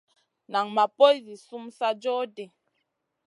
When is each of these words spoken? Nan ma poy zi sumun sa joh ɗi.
Nan 0.51 0.67
ma 0.75 0.85
poy 0.97 1.17
zi 1.25 1.35
sumun 1.45 1.71
sa 1.77 1.87
joh 2.01 2.23
ɗi. 2.35 2.45